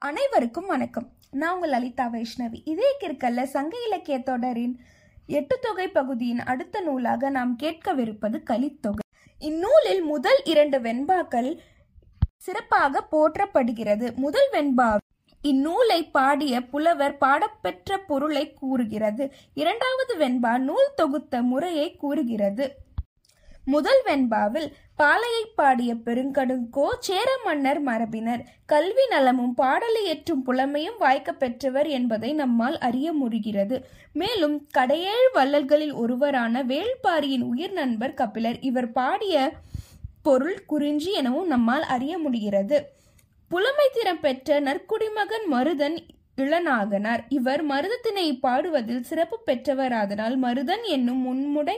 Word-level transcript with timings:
அனைவருக்கும் 0.00 0.66
வணக்கம். 0.66 1.08
நான் 1.30 1.54
உங்கள் 1.54 1.70
லலிதா 1.70 2.06
வைஷ்ணவி. 2.06 2.60
இதே 2.64 2.96
கிற்கல்ல 3.00 3.42
சங்க 3.42 3.76
இலக்கிய 3.86 4.18
தொடரின் 4.18 4.80
எட்டு 5.26 5.58
தொகை 5.58 5.88
பகுதியின் 5.88 6.38
அடுத்த 6.40 6.80
நூலாக 6.80 7.30
நாம் 7.30 7.56
கேட்கவிருப்பது 7.62 8.42
கலித்தொகை. 8.42 9.04
இந்நூலில் 9.38 10.02
முதல் 10.02 10.40
இரண்டு 10.44 10.78
வெண்பாக்கள் 10.78 11.58
சிறப்பாக 12.36 13.06
போற்றப்படுகிறது. 13.12 14.14
முதல் 14.14 14.48
வெண்பா 14.52 14.96
இந்நூலை 15.42 16.10
பாடிய 16.10 16.60
புலவர் 16.60 17.18
பாடப்பெற்ற 17.18 17.98
பொருளை 18.06 18.54
கூறுகிறது. 18.54 19.32
இரண்டாவது 19.54 20.16
வெண்பா 20.18 20.58
நூல் 20.58 20.92
தொகுத்த 20.96 21.42
முறையை 21.42 21.96
கூறுகிறது. 21.96 22.74
முதல் 23.72 24.00
வெண்பாவில் 24.04 24.68
பாலையை 24.96 25.42
பாடிய 25.56 25.90
பெருங்கடுங்கோ 26.06 26.86
சேர 26.98 27.28
மன்னர் 27.44 27.80
மரபினர். 27.80 28.42
கல்வி 28.66 29.04
நலமும் 29.08 29.54
பாடலை 29.54 30.02
ஏற்றும் 30.04 30.44
புலமையும் 30.46 30.98
வாய்க்க 30.98 31.32
பெற்றவர் 31.32 31.88
என்பதை 31.88 32.30
நம்மால் 32.32 32.78
அறிய 32.78 33.08
முடிகிறது. 33.12 33.76
மேலும் 34.12 34.56
கடையேழு 34.70 35.28
வள்ளல்களில் 35.34 35.94
ஒருவரான 35.94 36.62
வேள்பாரியின் 36.62 37.44
உயிர் 37.52 37.72
நண்பர் 37.72 38.14
கபிலர் 38.14 38.58
இவர் 38.60 38.90
பாடிய 38.92 39.36
பொருள் 40.22 40.60
குறிஞ்சி 40.66 41.12
எனவும் 41.12 41.46
நம்மால் 41.46 41.86
அறிய 41.96 42.14
முடிகிறது. 42.18 42.78
புலமை 43.50 43.88
திறம் 43.92 44.20
பெற்ற 44.20 44.60
நற்குடிமகன் 44.60 45.46
மருதன் 45.52 45.98
இளநாகனார் 46.36 47.22
இவர் 47.28 47.62
மருதத்தினை 47.70 48.26
பாடுவதில் 48.40 49.06
சிறப்பு 49.10 49.36
பெற்றவராதனால் 49.46 50.36
மருதன் 50.42 50.84
என்னும் 50.96 51.22
முன்முடை 51.26 51.76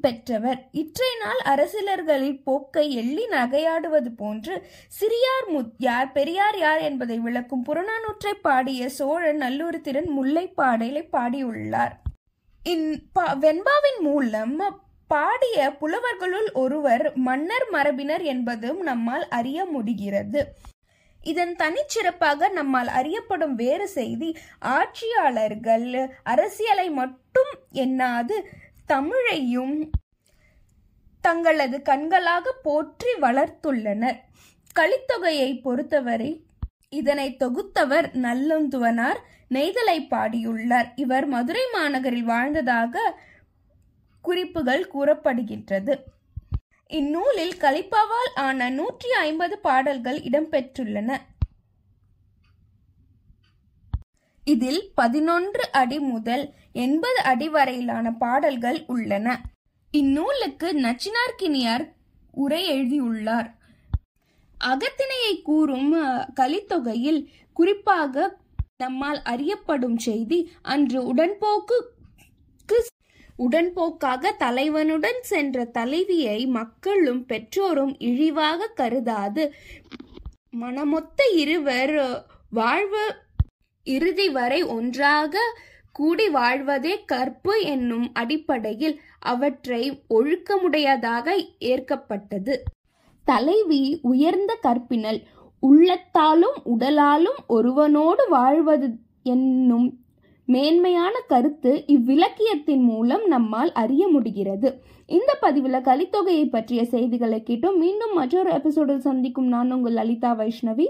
பெற்றவர். 0.00 0.68
இற்றை 0.72 1.08
நாள் 1.20 1.38
அரசியலர்களின் 1.44 2.42
போக்கை 2.42 2.92
எள்ளி 2.92 3.26
நகையாடுவது 3.26 4.08
போன்று 4.16 4.66
சிறியார் 4.88 5.48
முத் 5.48 5.74
யார் 5.78 6.12
பெரியார் 6.12 6.58
யார் 6.58 6.78
என்பதை 6.78 7.18
விளக்கும் 7.18 7.64
புறநானூற்றை 7.66 8.32
பாடிய 8.42 8.88
சோழன் 8.88 9.38
நல்லூர்திறன் 9.38 10.06
முல்லை 10.06 10.46
பாடலை 10.46 11.08
பாடியுள்ளார். 11.12 11.92
இந் 12.62 12.92
பா- 12.92 13.38
வெண்பாவின் 13.38 14.00
மூலம் 14.00 14.82
பாடிய 15.08 15.76
புலவர்களுள் 15.80 16.52
ஒருவர் 16.52 17.12
மன்னர் 17.14 17.66
மரபினர் 17.70 18.22
என்பதும் 18.22 18.80
நம்மால் 18.80 19.28
அறிய 19.28 19.64
முடிகிறது. 19.64 20.46
இதன் 21.22 21.56
தனிச்சிறப்பாக 21.58 22.50
நம்மால் 22.50 22.86
அறியப்படும் 22.86 23.54
வேறு 23.54 23.88
செய்தி 23.88 24.36
ஆட்சியாளர்கள் 24.58 26.14
அரசியலை 26.22 26.90
மட்டும் 26.90 27.58
எண்ணாது 27.72 28.48
தமிழையும் 28.88 29.90
தங்களது 31.20 31.82
கண்களாக 31.82 32.52
போற்றி 32.62 33.12
வளர்த்துள்ளனர். 33.20 34.18
கலித்தொகையை 34.74 35.50
பொறுத்தவரை 35.62 36.30
இதனை 36.88 37.36
தொகுத்தவர் 37.40 38.06
நல்லந்துவனார் 38.26 39.18
நெய்தலை 39.54 39.98
பாடியுள்ளார். 40.10 40.88
இவர் 40.96 41.26
மதுரை 41.26 41.64
மாநகரில் 41.72 42.22
வாழ்ந்ததாக 42.22 43.16
குறிப்புகள் 44.20 44.84
கூறப்படுகின்றது. 44.94 45.94
இந்நூலில் 46.86 47.56
கலிப்பாவால் 47.60 48.32
ஆன 48.34 48.68
நூற்றி 48.70 49.10
ஐம்பது 49.12 49.58
பாடல்கள் 49.58 50.18
இடம்பெற்றுள்ளன. 50.18 51.10
இதில் 54.52 54.80
பதினொன்று 54.94 55.64
அடி 55.80 55.98
முதல் 56.12 56.44
எண்பது 56.84 57.20
அடி 57.30 57.48
வரையிலான 57.48 58.06
பாடல்கள் 58.22 58.80
உள்ளன. 58.86 59.26
இந்நூலுக்கு 59.92 60.68
நச்சினார்கினியார் 60.84 61.84
உரை 62.34 62.60
எழுதியுள்ளார். 62.74 63.48
அகத்தினையை 64.60 65.34
கூறும் 65.48 65.92
கலித்தொகையில் 66.40 67.20
குறிப்பாக 67.56 68.24
நம்மால் 68.82 69.20
அறியப்படும் 69.32 69.98
செய்தி 70.06 70.38
அன்று 70.72 71.00
உடன்போக்கு 71.12 71.76
உடன்போக்காக 73.46 74.30
தலைவனுடன் 74.38 75.20
சென்ற 75.30 75.64
தலைவியை 75.76 76.38
மக்களும் 76.56 77.20
பெற்றோரும் 77.28 77.94
இழிவாக 78.08 78.70
கருதாது. 78.80 79.44
மனமொத்த 80.62 81.20
இருவர் 81.42 81.96
வாழ்வு 82.50 83.04
இறுதி 83.88 84.28
வரை 84.28 84.60
ஒன்றாக 84.70 85.34
கூடி 85.96 86.26
வாழ்வதே 86.28 86.94
கற்பு 87.04 87.54
என்னும் 87.64 88.08
அடிப்படையில் 88.14 88.96
அவற்றை 89.26 89.82
ஒழுக்கமுடையதாக 90.10 91.26
ஏற்கப்பட்டது. 91.64 92.54
தலைவி 93.26 93.82
உயர்ந்த 94.02 94.52
கற்பினல் 94.62 95.20
உள்ளத்தாலும் 95.62 96.58
உடலாலும் 96.66 97.40
ஒருவனோடு 97.48 98.24
வாழ்வது 98.28 98.88
என்னும் 99.26 99.88
மேன்மையான 100.48 101.18
கருத்து 101.28 101.84
இவ்விலக்கியத்தின் 101.86 102.80
மூலம் 102.80 103.26
நம்மால் 103.26 103.72
அறிய 103.72 104.08
முடிகிறது. 104.08 104.80
இந்த 105.06 105.36
பதிவில் 105.40 105.72
கலித்தொகையை 105.72 106.50
பற்றிய 106.50 106.84
செய்திகளை 106.84 107.42
கேட்டோம். 107.46 107.76
மீண்டும் 107.76 108.14
மற்றொரு 108.14 108.50
எபிசோடில் 108.50 109.00
சந்திக்கும் 109.00 109.46
நான் 109.46 109.72
உங்கள் 109.72 109.92
லலிதா 109.92 110.38
வைஷ்ணவி. 110.38 110.86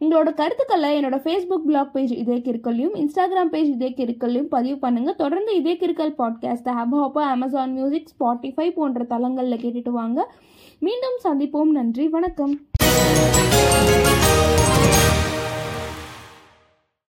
உங்களோட 0.00 0.34
கருத்துக்களை 0.34 1.00
என்னோட 1.00 1.18
ஃபேஸ்புக் 1.24 1.64
பிளாக் 1.66 1.92
பேஜ் 1.92 2.12
இதே 2.12 2.34
கிருக்கல்லையும் 2.34 2.94
இன்ஸ்டாகிராம் 2.94 3.48
பேஜ் 3.50 3.68
இதே 3.68 3.94
கிருக்கல்லையும் 3.96 4.48
பதிவு 4.48 4.78
பண்ணுங்க. 4.78 5.12
தொடர்ந்து 5.12 5.56
இதே 5.56 5.74
கிற்கல் 5.74 6.14
podcast 6.18 6.68
Hubhopper 6.94 7.20
Amazon 7.20 7.72
Music 7.72 8.08
Spotify 8.08 8.72
போன்ற 8.72 9.04
தளங்களில் 9.04 9.58
கேட்டுட்டு 9.58 9.88
வாங்க. 9.88 10.32
மீண்டும் 10.78 11.18
சந்திப்போம். 11.24 11.70
நன்றி. 11.70 12.08
வணக்கம். 12.08 12.60